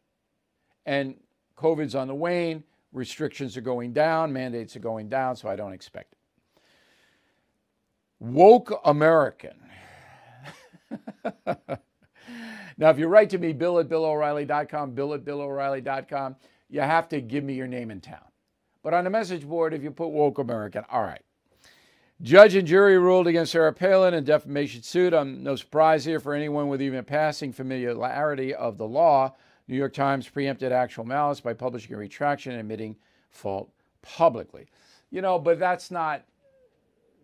[0.85, 1.15] And
[1.57, 5.73] COVID's on the wane, restrictions are going down, mandates are going down, so I don't
[5.73, 6.19] expect it.
[8.19, 9.57] Woke American.
[12.77, 16.35] now, if you write to me, bill at BillO'Reilly.com, bill at BillO'Reilly.com,
[16.69, 18.25] you have to give me your name and town.
[18.83, 21.21] But on the message board, if you put woke American, all right.
[22.21, 25.13] Judge and jury ruled against Sarah Palin in defamation suit.
[25.13, 29.35] I'm no surprise here for anyone with even a passing familiarity of the law.
[29.67, 32.95] New York Times preempted actual malice by publishing a retraction and admitting
[33.31, 33.69] fault
[34.01, 34.67] publicly.
[35.11, 36.23] You know, but that's not,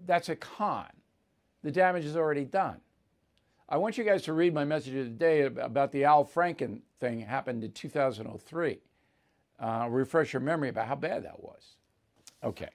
[0.05, 0.87] that's a con.
[1.63, 2.81] The damage is already done.
[3.71, 6.81] I want you guys to read my message of the day about the Al Franken
[6.99, 8.79] thing happened in 2003
[9.61, 11.75] uh, refresh your memory about how bad that was.
[12.43, 12.67] Okay.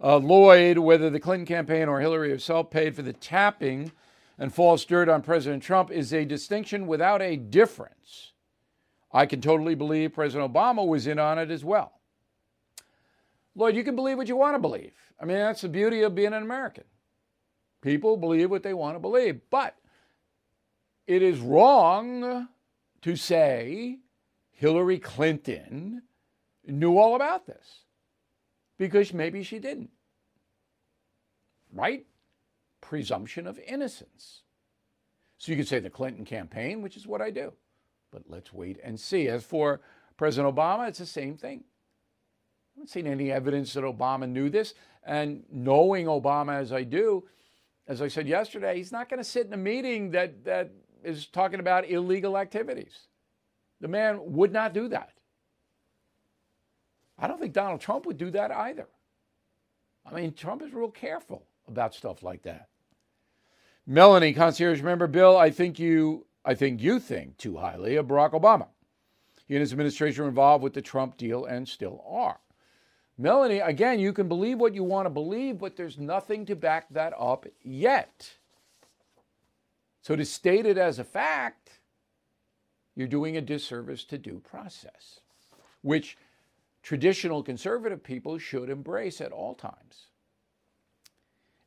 [0.00, 3.90] Uh, Lloyd, whether the Clinton campaign or Hillary herself paid for the tapping
[4.38, 8.30] and false dirt on President Trump is a distinction without a difference.
[9.10, 11.94] I can totally believe President Obama was in on it as well.
[13.56, 14.94] Lloyd, you can believe what you want to believe.
[15.20, 16.84] I mean, that's the beauty of being an American.
[17.80, 19.40] People believe what they want to believe.
[19.50, 19.74] But
[21.06, 22.48] it is wrong
[23.02, 23.98] to say
[24.50, 26.02] Hillary Clinton
[26.66, 27.84] knew all about this
[28.78, 29.90] because maybe she didn't.
[31.72, 32.06] Right?
[32.80, 34.42] Presumption of innocence.
[35.38, 37.52] So you could say the Clinton campaign, which is what I do.
[38.12, 39.28] But let's wait and see.
[39.28, 39.80] As for
[40.16, 41.64] President Obama, it's the same thing.
[41.64, 44.74] I haven't seen any evidence that Obama knew this.
[45.04, 47.24] And knowing Obama as I do,
[47.88, 50.70] as I said yesterday, he's not going to sit in a meeting that, that
[51.04, 53.08] is talking about illegal activities.
[53.80, 55.10] The man would not do that.
[57.18, 58.86] I don't think Donald Trump would do that either.
[60.04, 62.68] I mean, Trump is real careful about stuff like that.
[63.86, 68.32] Melanie, concierge member Bill, I think you I think you think too highly of Barack
[68.32, 68.66] Obama.
[69.46, 72.38] He and his administration were involved with the Trump deal and still are.
[73.18, 76.86] Melanie, again, you can believe what you want to believe, but there's nothing to back
[76.90, 78.32] that up yet.
[80.02, 81.78] So to state it as a fact
[82.94, 85.20] you're doing a disservice to due process,
[85.80, 86.18] which
[86.82, 90.08] traditional conservative people should embrace at all times.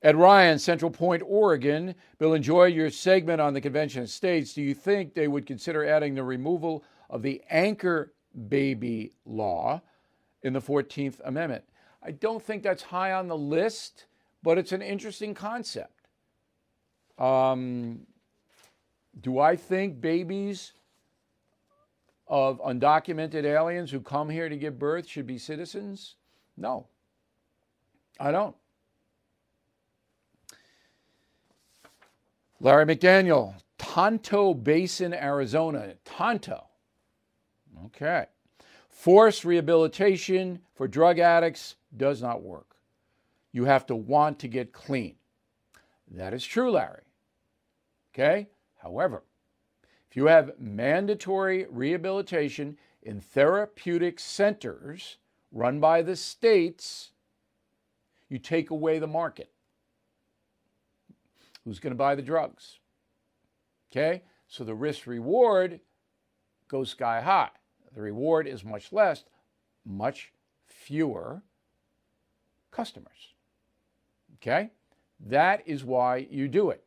[0.02, 1.96] Ed Ryan, Central Point, Oregon.
[2.20, 4.54] Bill, enjoy your segment on the Convention of States.
[4.54, 8.14] Do you think they would consider adding the removal of the anchor
[8.50, 9.82] baby law
[10.44, 11.64] in the 14th Amendment?
[12.04, 14.06] I don't think that's high on the list,
[14.44, 16.10] but it's an interesting concept.
[17.18, 18.02] Um,
[19.22, 20.74] do I think babies
[22.28, 26.16] of undocumented aliens who come here to give birth should be citizens?
[26.58, 26.88] No,
[28.20, 28.56] I don't.
[32.60, 35.94] Larry McDaniel, Tonto Basin, Arizona.
[36.06, 36.66] Tonto.
[37.88, 38.26] Okay.
[38.90, 42.76] Forced rehabilitation for drug addicts does not work.
[43.52, 45.16] You have to want to get clean.
[46.12, 47.04] That is true, Larry.
[48.14, 48.48] Okay?
[48.86, 49.24] However,
[50.08, 55.18] if you have mandatory rehabilitation in therapeutic centers
[55.52, 57.12] run by the states,
[58.30, 59.50] you take away the market.
[61.64, 62.78] Who's going to buy the drugs?
[63.92, 64.22] Okay?
[64.48, 65.80] So the risk reward
[66.68, 67.50] goes sky high.
[67.96, 69.24] The reward is much less,
[69.84, 70.32] much
[70.68, 71.42] fewer
[72.70, 73.34] customers.
[74.36, 74.70] Okay?
[75.20, 76.85] That is why you do it.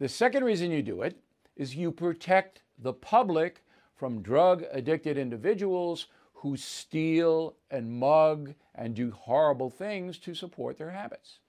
[0.00, 1.20] The second reason you do it
[1.56, 3.62] is you protect the public
[3.94, 10.90] from drug addicted individuals who steal and mug and do horrible things to support their
[10.90, 11.40] habits.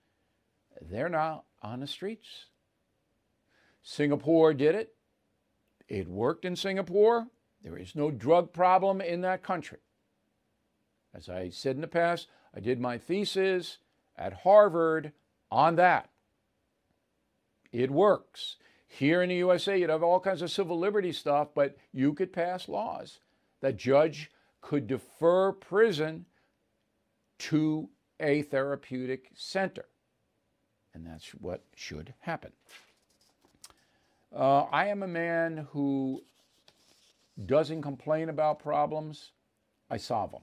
[0.82, 2.48] They're not on the streets.
[3.82, 4.96] Singapore did it.
[5.88, 7.28] It worked in Singapore.
[7.64, 9.80] There is no drug problem in that country.
[11.14, 13.78] As I said in the past, I did my thesis
[14.18, 15.14] at Harvard
[15.50, 16.10] on that.
[17.72, 18.58] It works.
[18.88, 22.34] Here in the USA, you'd have all kinds of civil liberty stuff, but you could
[22.34, 23.20] pass laws
[23.62, 26.26] that judge could defer prison
[27.40, 29.86] to a therapeutic center.
[30.94, 32.52] And that's what should happen.
[34.36, 36.24] Uh, I am a man who
[37.46, 39.32] doesn't complain about problems,
[39.90, 40.42] I solve them.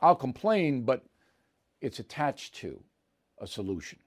[0.00, 1.04] I'll complain, but
[1.80, 2.82] it's attached to
[3.38, 3.98] a solution.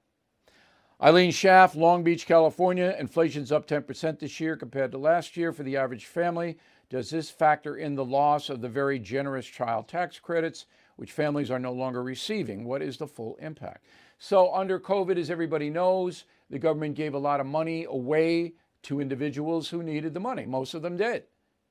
[1.02, 2.96] Eileen Schaff, Long Beach, California.
[2.98, 6.58] Inflation's up 10% this year compared to last year for the average family.
[6.90, 11.52] Does this factor in the loss of the very generous child tax credits, which families
[11.52, 12.64] are no longer receiving?
[12.64, 13.84] What is the full impact?
[14.20, 19.02] So, under COVID, as everybody knows, the government gave a lot of money away to
[19.02, 20.46] individuals who needed the money.
[20.46, 21.24] Most of them did,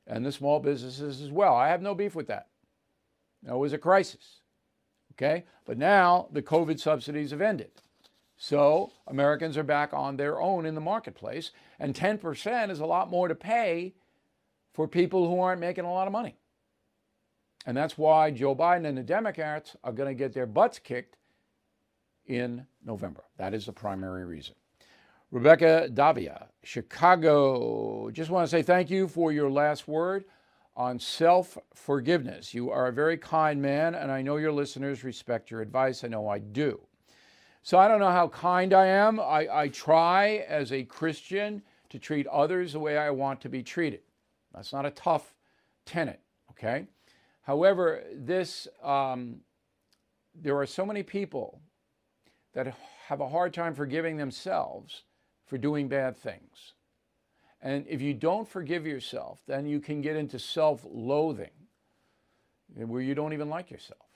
[0.07, 1.55] and the small businesses as well.
[1.55, 2.49] I have no beef with that.
[3.47, 4.41] It was a crisis.
[5.13, 5.45] Okay?
[5.65, 7.71] But now the COVID subsidies have ended.
[8.45, 13.09] So Americans are back on their own in the marketplace, and 10% is a lot
[13.09, 13.95] more to pay
[14.75, 16.37] for people who aren't making a lot of money.
[17.65, 21.17] And that's why Joe Biden and the Democrats are going to get their butts kicked
[22.27, 23.25] in November.
[23.39, 24.57] That is the primary reason.
[25.31, 28.11] Rebecca Davia, Chicago.
[28.11, 30.27] Just want to say thank you for your last word
[30.77, 32.53] on self forgiveness.
[32.53, 36.05] You are a very kind man, and I know your listeners respect your advice.
[36.05, 36.87] I know I do.
[37.65, 39.19] So I don't know how kind I am.
[39.19, 43.63] I, I try as a Christian to treat others the way I want to be
[43.63, 44.01] treated.
[44.53, 45.35] That's not a tough
[45.87, 46.87] tenet, okay?
[47.41, 49.41] However, this um,
[50.35, 51.63] there are so many people
[52.53, 52.75] that
[53.07, 55.05] have a hard time forgiving themselves
[55.47, 56.75] for doing bad things.
[57.63, 61.51] And if you don't forgive yourself, then you can get into self loathing
[62.75, 64.14] where you don't even like yourself.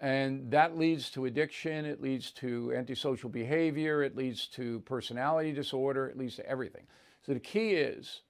[0.00, 6.06] And that leads to addiction, it leads to antisocial behavior, it leads to personality disorder,
[6.06, 6.86] it leads to everything.
[7.24, 8.20] So the key is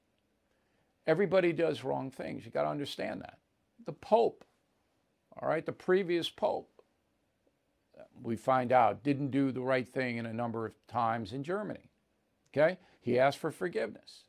[1.07, 2.45] everybody does wrong things.
[2.45, 3.39] You got to understand that.
[3.85, 4.45] The Pope,
[5.41, 6.71] all right, the previous Pope,
[8.23, 11.91] we find out didn't do the right thing in a number of times in Germany.
[12.55, 12.79] Okay?
[13.01, 14.25] He asked for forgiveness.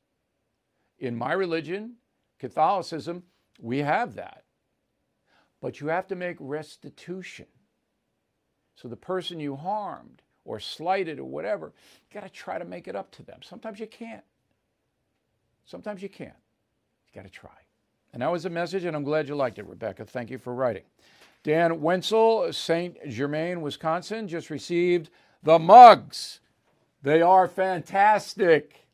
[1.00, 1.96] In my religion,
[2.40, 3.24] Catholicism,
[3.60, 4.44] we have that.
[5.62, 7.48] But you have to make restitution.
[8.76, 11.74] So the person you harmed or slighted or whatever,
[12.10, 13.40] you got to try to make it up to them.
[13.42, 14.24] Sometimes you can't.
[15.66, 16.38] Sometimes you can't.
[17.08, 17.50] You got to try.
[18.14, 20.06] And that was the message, and I'm glad you liked it, Rebecca.
[20.06, 20.84] Thank you for writing.
[21.44, 22.98] Dan Wenzel, St.
[23.10, 25.10] Germain, Wisconsin, just received
[25.44, 26.40] the mugs.
[27.04, 28.88] They are fantastic.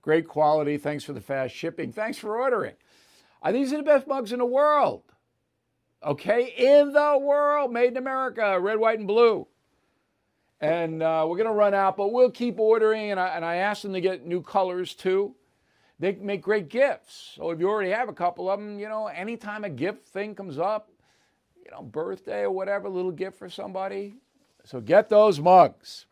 [0.00, 0.78] Great quality.
[0.78, 1.92] Thanks for the fast shipping.
[1.92, 2.74] Thanks for ordering.
[3.42, 5.02] Uh, these are the best mugs in the world.
[6.04, 9.46] Okay, in the world, made in America, red, white, and blue.
[10.60, 13.12] And uh, we're going to run out, but we'll keep ordering.
[13.12, 15.36] And I, and I asked them to get new colors too.
[16.00, 17.32] They make great gifts.
[17.36, 20.34] So if you already have a couple of them, you know, anytime a gift thing
[20.34, 20.90] comes up,
[21.64, 24.14] you know, birthday or whatever, little gift for somebody.
[24.64, 26.06] So get those mugs.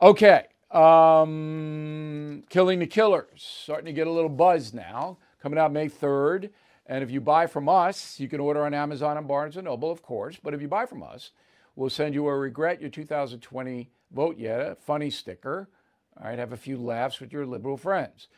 [0.00, 0.46] Okay.
[0.70, 5.18] Um, Killing the Killers, starting to get a little buzz now.
[5.42, 6.48] Coming out May 3rd.
[6.92, 9.90] And if you buy from us, you can order on Amazon and Barnes & Noble,
[9.90, 10.36] of course.
[10.36, 11.30] But if you buy from us,
[11.74, 15.70] we'll send you a Regret Your 2020 Vote Yet, funny sticker.
[16.18, 18.28] All right, have a few laughs with your liberal friends.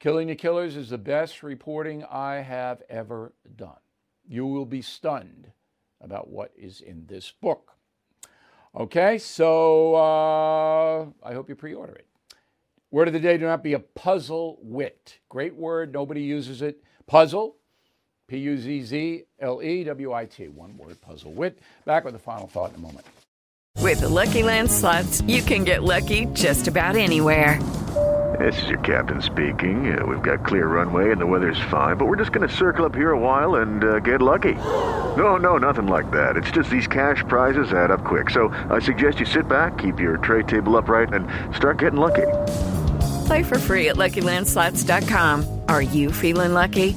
[0.00, 3.80] Killing the Killers is the best reporting I have ever done.
[4.28, 5.52] You will be stunned
[6.02, 7.72] about what is in this book.
[8.76, 12.08] Okay, so uh, I hope you pre order it.
[12.90, 15.20] Word of the day do not be a puzzle wit.
[15.30, 16.84] Great word, nobody uses it.
[17.06, 17.56] Puzzle,
[18.28, 20.48] P U Z Z L E W I T.
[20.48, 21.58] One word, puzzle wit.
[21.84, 23.06] Back with the final thought in a moment.
[23.80, 27.60] With the Lucky Land slots, you can get lucky just about anywhere.
[28.38, 29.96] This is your captain speaking.
[29.96, 32.84] Uh, we've got clear runway and the weather's fine, but we're just going to circle
[32.84, 34.54] up here a while and uh, get lucky.
[34.54, 36.36] No, no, nothing like that.
[36.36, 38.30] It's just these cash prizes add up quick.
[38.30, 42.26] So I suggest you sit back, keep your tray table upright, and start getting lucky.
[43.26, 45.60] Play for free at LuckyLandSlots.com.
[45.68, 46.96] Are you feeling lucky?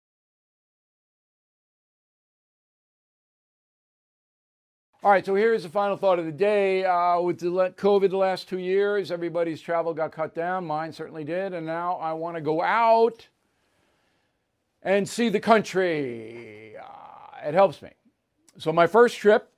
[5.03, 6.85] All right, so here's the final thought of the day.
[6.85, 10.63] Uh, with the COVID the last two years, everybody's travel got cut down.
[10.63, 11.53] Mine certainly did.
[11.55, 13.27] And now I want to go out
[14.83, 16.75] and see the country.
[16.77, 17.89] Uh, it helps me.
[18.59, 19.51] So my first trip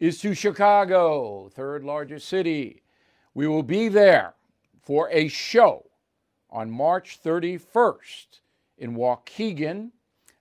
[0.00, 2.82] is to Chicago, third largest city.
[3.32, 4.34] We will be there
[4.82, 5.86] for a show
[6.50, 8.40] on March 31st
[8.76, 9.92] in Waukegan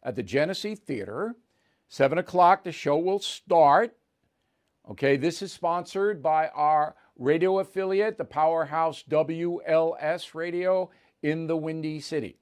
[0.03, 1.33] at the Genesee Theater.
[1.87, 3.95] 7 o'clock, the show will start.
[4.91, 10.89] Okay, this is sponsored by our radio affiliate, the powerhouse WLS Radio
[11.21, 12.37] in the Windy City.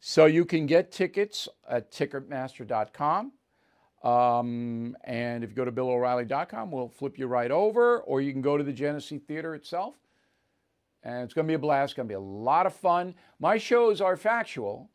[0.00, 3.32] So you can get tickets at ticketmaster.com.
[4.02, 8.42] Um, and if you go to BillO'Reilly.com, we'll flip you right over, or you can
[8.42, 9.94] go to the Genesee Theater itself.
[11.02, 11.90] And it's going to be a blast.
[11.90, 13.14] It's going to be a lot of fun.
[13.38, 14.90] My shows are factual,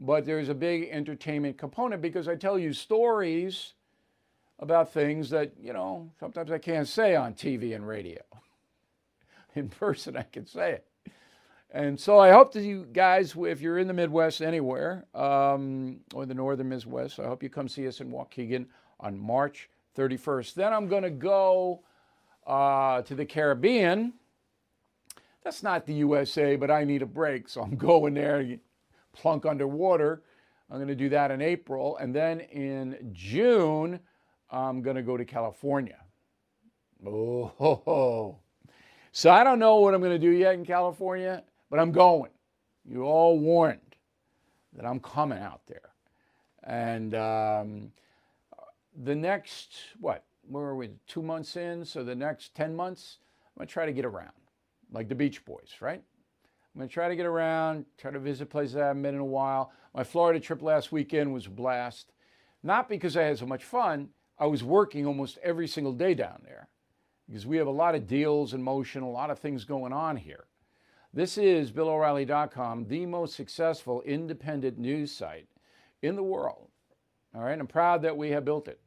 [0.00, 3.74] but there's a big entertainment component because I tell you stories
[4.58, 8.22] about things that, you know, sometimes I can't say on TV and radio.
[9.54, 10.86] In person, I can say it.
[11.70, 16.24] And so I hope that you guys, if you're in the Midwest anywhere, um, or
[16.24, 18.66] the northern Midwest, I hope you come see us in Waukegan
[19.00, 20.54] on March 31st.
[20.54, 21.82] Then I'm going to go
[22.46, 24.12] uh, to the Caribbean.
[25.42, 28.56] That's not the USA, but I need a break, so I'm going there,
[29.12, 30.22] plunk underwater.
[30.70, 31.96] I'm going to do that in April.
[31.96, 33.98] And then in June,
[34.54, 35.98] I'm going to go to California.
[37.04, 38.38] Oh, ho, ho.
[39.10, 42.30] so I don't know what I'm going to do yet in California, but I'm going.
[42.88, 43.96] You're all warned
[44.74, 45.90] that I'm coming out there.
[46.62, 47.92] And um,
[49.02, 50.90] the next, what, where are we?
[51.08, 51.84] Two months in.
[51.84, 54.32] So the next 10 months, I'm going to try to get around,
[54.92, 56.00] like the Beach Boys, right?
[56.00, 59.20] I'm going to try to get around, try to visit places I haven't been in
[59.20, 59.72] a while.
[59.94, 62.12] My Florida trip last weekend was a blast.
[62.62, 66.42] Not because I had so much fun, I was working almost every single day down
[66.44, 66.68] there
[67.26, 70.16] because we have a lot of deals in motion, a lot of things going on
[70.16, 70.44] here.
[71.12, 75.46] This is BillO'Reilly.com, the most successful independent news site
[76.02, 76.68] in the world.
[77.34, 78.80] All right, I'm proud that we have built it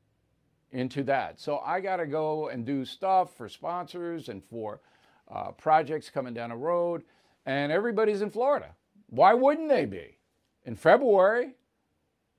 [0.72, 1.40] into that.
[1.40, 4.82] So I got to go and do stuff for sponsors and for
[5.30, 7.04] uh, projects coming down the road.
[7.46, 8.76] And everybody's in Florida.
[9.10, 10.18] Why wouldn't they be?
[10.66, 11.56] In February,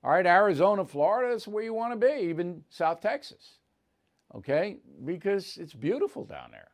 [0.03, 3.57] all right, Arizona, Florida is where you want to be, even South Texas.
[4.35, 6.69] Okay, because it's beautiful down there.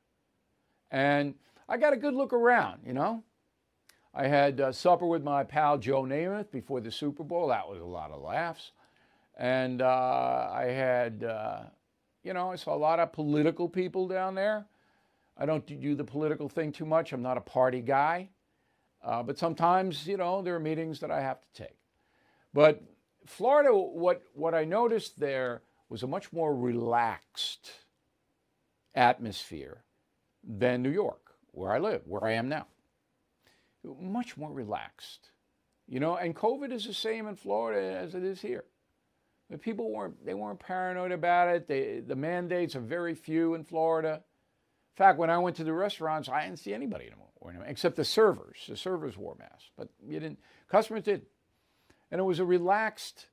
[0.91, 1.35] And
[1.67, 3.23] I got a good look around, you know.
[4.13, 7.47] I had uh, supper with my pal Joe Namath before the Super Bowl.
[7.47, 8.71] That was a lot of laughs.
[9.37, 11.63] And uh, I had, uh,
[12.23, 14.65] you know, I saw a lot of political people down there.
[15.37, 17.11] I don't do the political thing too much.
[17.11, 18.29] I'm not a party guy.
[19.03, 21.77] Uh, but sometimes, you know, there are meetings that I have to take.
[22.53, 22.81] But
[23.25, 27.71] Florida, what, what I noticed there was a much more relaxed
[28.93, 29.83] atmosphere
[30.43, 32.67] than New York, where I live, where I am now.
[33.99, 35.29] Much more relaxed.
[35.87, 38.63] You know, and COVID is the same in Florida as it is here.
[39.49, 41.67] The people weren't they weren't paranoid about it.
[41.67, 44.13] They, the mandates are very few in Florida.
[44.15, 48.05] In fact, when I went to the restaurants, I didn't see anybody anymore, except the
[48.05, 48.57] servers.
[48.67, 50.39] The servers wore masks, but you didn't.
[50.67, 51.23] Customers did,
[52.15, 53.25] and it was a relaxed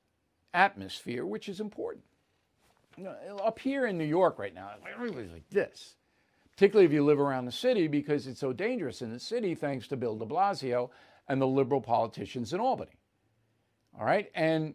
[0.53, 2.03] atmosphere, which is important.
[2.97, 5.95] You know, up here in New York right now, everybody's like this,
[6.51, 9.87] particularly if you live around the city because it's so dangerous in the city, thanks
[9.87, 10.89] to Bill de Blasio
[11.29, 12.91] and the liberal politicians in Albany.
[13.97, 14.29] All right.
[14.35, 14.73] And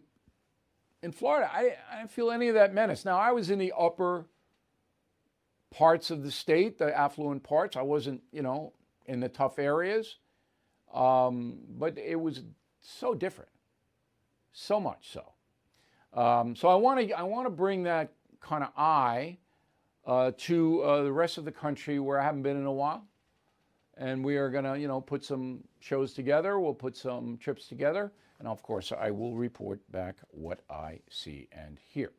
[1.03, 3.05] in Florida, I, I didn't feel any of that menace.
[3.05, 4.25] Now, I was in the upper
[5.69, 7.77] parts of the state, the affluent parts.
[7.77, 8.73] I wasn't, you know,
[9.05, 10.15] in the tough areas.
[10.91, 12.41] Um, but it was
[12.81, 13.51] so different,
[14.51, 15.33] so much so.
[16.13, 19.37] Um, so I want to I want to bring that kind of eye
[20.05, 23.05] uh, to uh, the rest of the country where I haven't been in a while,
[23.97, 26.59] and we are going to you know put some shows together.
[26.59, 31.47] We'll put some trips together, and of course I will report back what I see
[31.51, 32.11] and hear.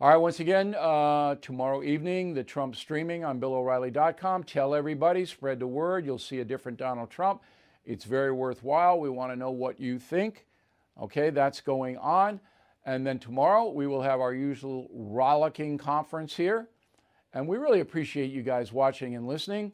[0.00, 4.42] All right, once again, uh, tomorrow evening, the Trump streaming on BillO'Reilly.com.
[4.42, 6.04] Tell everybody, spread the word.
[6.04, 7.42] You'll see a different Donald Trump.
[7.86, 8.98] It's very worthwhile.
[8.98, 10.46] We want to know what you think.
[11.00, 12.40] Okay, that's going on.
[12.86, 16.68] And then tomorrow we will have our usual rollicking conference here.
[17.32, 19.72] And we really appreciate you guys watching and listening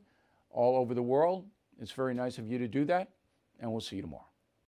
[0.50, 1.44] all over the world.
[1.80, 3.10] It's very nice of you to do that.
[3.60, 4.29] And we'll see you tomorrow.